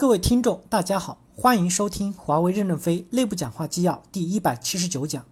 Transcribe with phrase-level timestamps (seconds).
[0.00, 5.24] 各位听众，大家好，欢迎收听华为任正非内部讲话纪要第一百七十九讲，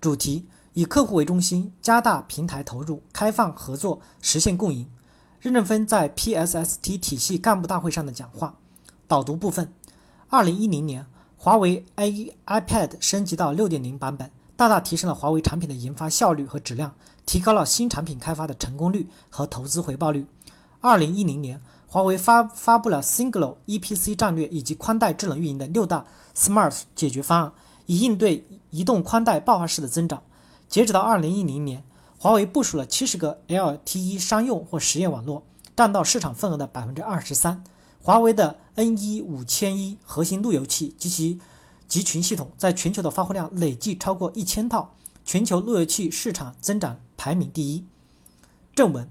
[0.00, 4.88] 主题以客户为中心，加大平台投入，开放合作，实现共赢。
[5.40, 8.54] 任正非在 PSST 体系干部大会上的讲话。
[9.08, 9.72] 导读部分：
[10.28, 11.04] 二零一零年，
[11.36, 16.94] 华为 A iPad 升级到六点零版本，大大提升了华为产品的研发效率和质量，
[17.26, 20.24] 提高了新产品开发的成功率和投资回报率。
[20.80, 21.60] 二零一零年。
[21.92, 27.52] 华为发发布了 Single EPC 战略以及宽带智能运营的六大 Smart 解决方案，
[27.84, 30.22] 以应对移动宽带爆发式的增长。
[30.70, 31.84] 截止到二零一零年，
[32.16, 35.44] 华为部署了七十个 LTE 商用或实验网络，
[35.76, 37.62] 占到市场份额的百分之二十三。
[38.00, 41.40] 华为的 N1 五千一核心路由器及其
[41.86, 44.94] 集群系统在全球的发货量累计超过一千套，
[45.26, 47.84] 全球路由器市场增长排名第一。
[48.74, 49.10] 正文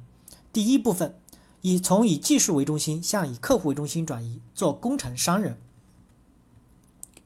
[0.51, 1.20] 第一部分。
[1.61, 5.57] 以从以技术为中心向以客户为中心转移，做工程商人。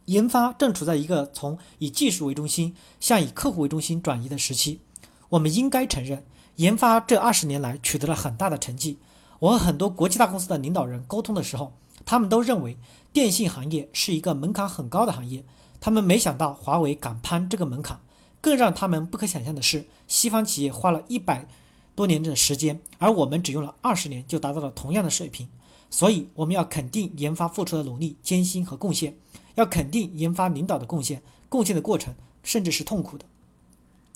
[0.06, 4.82] 研发正处在一个从以技术为中心向以客户为中心转移的时期。
[5.30, 6.24] 我们应该承认，
[6.58, 9.00] 研发这二十年来取得了很大的成绩。
[9.40, 11.74] 我和很多国际大公司的领导人沟通的时候，
[12.06, 12.78] 他们都认为
[13.12, 15.44] 电信行业是一个门槛很高的行业。
[15.80, 18.00] 他们没想到华为敢攀这个门槛。
[18.42, 21.48] 更让他们不可想象的是，西方企业花了一百。
[21.96, 25.48] 多年的时间，而我们只用了二十年就达到了同样的水平，
[25.90, 29.18] 所以我们要肯定研发付出的努力、艰辛和贡献，
[29.56, 33.26] 要肯定研发领导的贡献，贡献的过程甚至是痛苦的。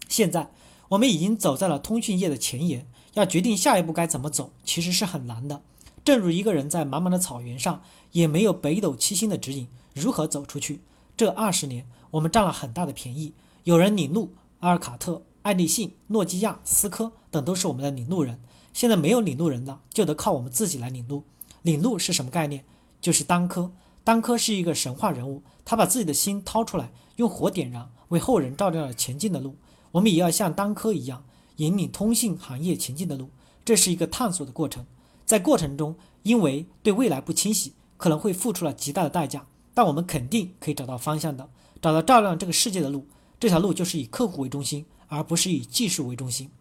[0.09, 0.51] 现在
[0.89, 5.61] 我们已经走在了通讯业的前沿，要决定下一步该怎么走，其实是很难的。
[6.03, 10.81] 正如一个人在茫茫的草原上，也没有北斗七星的指引，如何走出去？
[11.15, 13.33] 这二十年，我们占了很大的便宜，
[13.63, 15.23] 有人领路，阿尔卡特。
[15.41, 18.39] 爱立信、诺基亚、思科等都是我们的领路人。
[18.73, 21.23] 现在没有领路人了，就得靠我们自己来领路。
[21.63, 22.63] 领路是什么概念？
[23.01, 23.71] 就是当科。
[24.03, 29.55] 当科是一个神话人物，他把自己的心掏出来，用火点燃，为后人照亮了前进的路。
[29.91, 31.23] 我们也要像当科一样，
[31.57, 33.29] 引领通信行业前进的路。
[33.65, 34.85] 这是一个探索的过程，
[35.25, 41.49] 在过程中，因为对未来不清晰，可能会付出了极大的代价，但我们肯定可以找到方向的，
[41.81, 43.05] 找到照亮这个世界的路。
[43.39, 44.85] 这条路就是以客户为中心。
[45.11, 46.51] 而不是以技术为中心，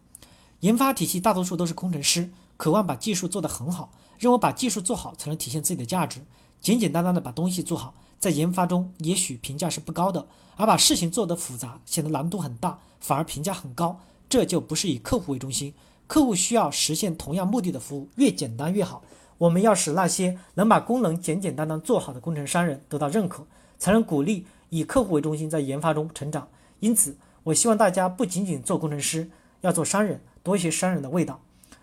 [0.61, 6.21] 研发体系大多数都是工程师，渴望把技术做得很好，认为把技术做好才能体现自己的价值。
[6.59, 10.27] 简简单单的把东西做好，在研发中也许评价是不高的，
[10.57, 14.01] 而把事情做得复杂，显得难度很大，反而评价很高。
[14.27, 15.73] 这就不是以客户为中心。
[16.07, 19.01] 客户需要实现同样目的的服务，越简单越好。
[19.37, 23.47] 我们要使那些能把功能简简单单做好的工程商人得到认可，
[23.77, 26.49] 才能鼓励以客户为中心在研发中成长。
[26.81, 27.15] 因此。
[27.43, 29.31] 我希望大家不仅仅做工程师，
[29.61, 31.39] 要做商人，多一些商人的味道。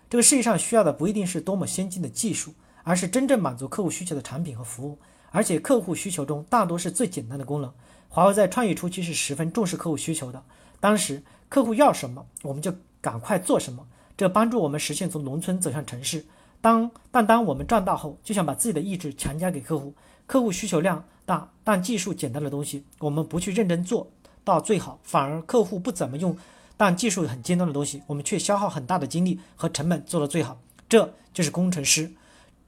[0.09, 4.99] 这个世界上需要的不一定是多么先进的技术，而是真正满足客户需求的产品和服务。
[5.31, 7.71] 而且客户需求中大多是最简单的功能。
[8.09, 10.43] 华为在创业初期是十分重视客户需求的，
[10.81, 16.25] 当时客户要什么，我们就赶快做什么，这帮助我们实现从农村走向城市。
[16.59, 19.93] 当但当我们赚大后，就想把自己的意志强加给客户。
[20.25, 24.09] 客户需求量大但技术简单的东西，我们不去认真做。
[24.43, 26.35] 到最好，反而客户不怎么用，
[26.77, 30.61] 但技术很尖端的东西，我们却消耗很大的精力和成本做得最好。
[30.87, 32.13] 这就是工程师，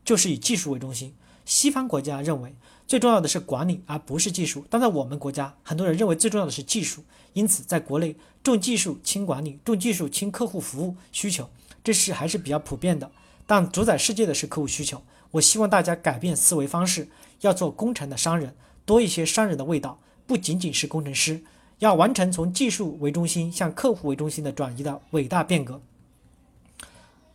[0.03, 1.13] 就是以技术为中心。
[1.45, 2.53] 西方国家认为
[2.85, 4.65] 最重要的是管理，而不是技术。
[4.69, 7.03] 但在我们国家，很多人认为最重要的是技术。
[7.33, 11.49] 因此，在国内重技术轻管理，重技术轻客户服务需求，
[11.83, 13.09] 这是还是比较普遍的。
[13.45, 15.01] 但主宰世界的是客户需求。
[15.31, 17.07] 我希望大家改变思维方式，
[17.41, 18.55] 要做工程的商人，
[18.85, 21.43] 多一些商人的味道，不仅仅是工程师。
[21.79, 25.81] 要完成从技术为中心向客户为中心的转移的伟大变革。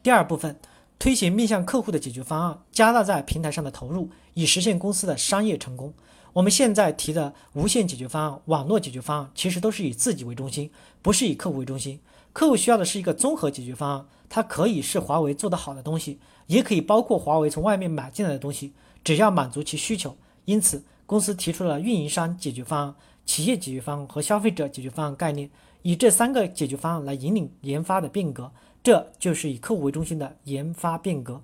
[0.03, 0.59] 第二部分，
[0.99, 5.93] 推行面向客户的解决方案，加大在平台上的投入，以实现公司的商业成功。
[6.34, 11.99] 我们现在提的无线解决方案、网络解决方案，其实都是以自己为中心，不是以客户为中心。
[12.33, 16.19] 客户需要的是一个综合解决方案，它可以是华为做得好的东西，
[16.49, 18.72] 也可以包括华为从外面买进来的东西，
[19.03, 20.16] 只要满足其需求。
[20.44, 22.95] 因此，公司提出了运营商解决方案。
[23.24, 25.50] 企业解决方案和消费者解决方案概念，
[25.82, 31.42] 以这三个解决方案来引领研发的变革，这就是以客户为中心的研发变革。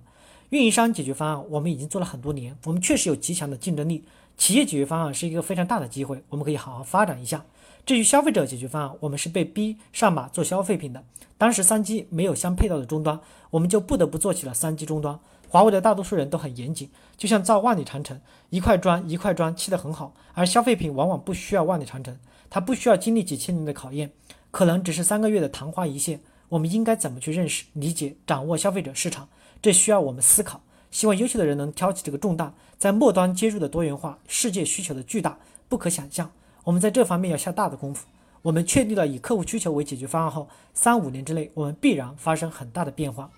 [0.49, 4.03] 运营商解决方案我们已经做了很多年，我们确实有极强的竞争力。
[4.37, 7.45] 企业解决方案是一个非常大的机会，我们可以好好发展一下。
[7.85, 11.03] 至于消费者解决方案，我们是被逼上马做消费品的。
[11.37, 13.19] 当时三 G 没有相配套的终端，
[13.49, 15.19] 我们就不得不做起了三 G 终端。
[15.49, 20.13] 华为的大多数人都很严谨，就像造万里长城，一块砖一块砖砌得很好。
[20.33, 22.17] 而消费品往往不需要万里长城，
[22.49, 24.11] 它不需要经历几千年的考验，
[24.51, 26.21] 可能只是三个月的昙花一现。
[26.49, 29.27] 我们应该怎么去认识、理解、掌握消费者市场？
[29.61, 30.61] 这需要我们思考。
[30.91, 35.37] 希望优秀的人能挑起这个重担，在末端接入的多元化世界需求的巨大
[35.67, 36.31] 不可想象。
[36.63, 38.07] 我们在这方面要下大的功夫。
[38.43, 43.29] 我们确定了以客户需求为解决方案后，三五年之内，我们必然发生很大的变化。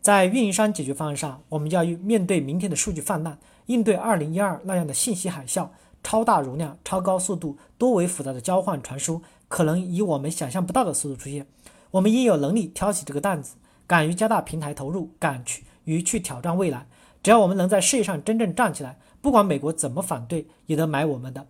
[0.00, 5.68] 在运营商解决方案上，我们要面对明天的数据泛滥，应对二零一二那样的信息海啸，
[6.04, 11.44] 超大容量、超高速度、多维复杂的交换传输，可能以我们想象不到的速度出现。
[11.90, 13.56] 我们应有能力挑起这个担子，
[13.88, 16.86] 敢于加大平台投入，敢去于去挑战未来。
[17.24, 21.44] 只要我们能在事业上真正站起来，不管美国怎么反对，也得买我们的。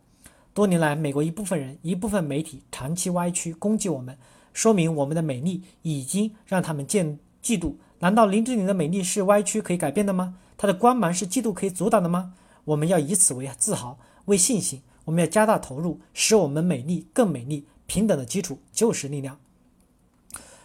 [0.59, 4.19] 多年来，美国一部分人、一部分媒体长期歪曲攻击我们，
[4.53, 7.75] 说明我们的美丽已经让他们见嫉妒。
[8.01, 10.35] 难道林志玲的美丽是歪曲可以改变的吗？
[10.57, 12.35] 她的光芒是嫉妒可以阻挡的吗？
[12.65, 14.83] 我们要以此为自豪、为信心。
[15.05, 17.65] 我们要加大投入，使我们美丽更美丽。
[17.87, 19.39] 平等的基础就是力量。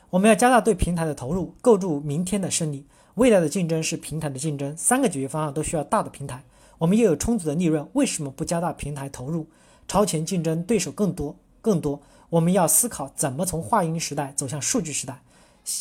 [0.09, 2.87] 我们要加大对平台的投入，构筑明天的胜利。
[3.13, 4.75] 未来的竞争是平台的竞争。
[4.75, 6.43] 三个解决方案都需要大的平台。
[6.79, 9.45] 我们又有充足的利润，为什么不加大平台投入？
[9.87, 15.21] 超前竞争对手更多更多，我们要思考怎么从话音时代走向数据时代。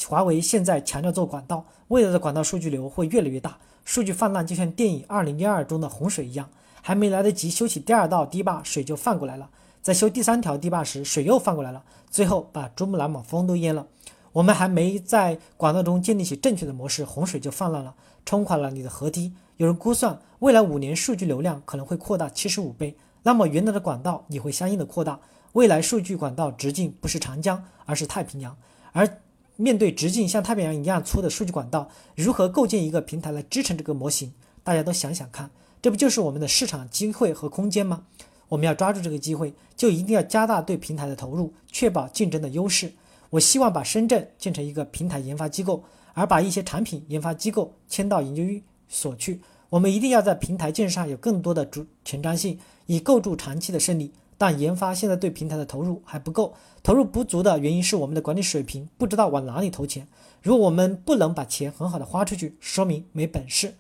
[0.07, 6.49] 华为现在强调做管道，未来的管道数据流会越来越大，数据泛滥就像电影《二零一二》中的洪水一样，
[6.81, 9.47] 还没来得及修起第二道堤坝，水就泛过来了；
[9.83, 13.89] 在修第三条堤坝时，水又泛过来了，最后把珠穆朗玛峰都淹了。
[14.33, 17.95] 我们还没在管道中建立起正确的模式，洪水就泛滥了，
[18.25, 19.33] 冲垮了你的河堤。
[19.57, 22.97] 有人估算，未来五年数据流量可能会扩大七十五倍。
[23.23, 25.21] 那么原来的管道也会相应的扩大，
[25.53, 28.57] 未来数据管道直径不是长江，而是太平洋。
[28.93, 29.21] 而
[29.57, 34.33] 面对直径像太平洋一样粗的数据管道，如何构建一个平台来支撑这个模型？
[34.65, 38.05] 大家都想想看，这不就是我们的市场机会和空间吗？
[38.49, 42.93] 我们要抓住这个机会，就一定要加大对平台的投入，确保竞争的优势。
[43.31, 45.83] 我希望把深圳建成一个平台研发机构，
[46.13, 48.43] 而把一些产品研发机构迁到研究
[48.89, 49.41] 所去。
[49.73, 52.59] 我们一定要在平台建设上有更多的主前瞻性。
[52.87, 56.53] 以构筑长期的胜利，但研发现在对平台的投入还不够，
[56.83, 60.07] 投入不足的原因是我们的管理水平不知道往哪里投钱。
[60.43, 63.77] 如果我们不能把钱很好的花出去，说明没本事。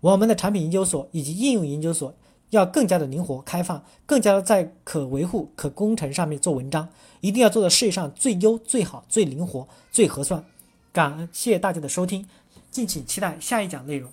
[0.00, 2.12] 我们的产品研究所以及应用研究所
[2.50, 6.88] 要更加的灵活开放，更加的在可维护、可工程上面做文章，
[7.20, 10.44] 一定要做到世界上最优、最好、最灵活、最合算。
[10.92, 12.26] 感谢大家的收听，
[12.72, 14.10] 敬请期待下一讲内容。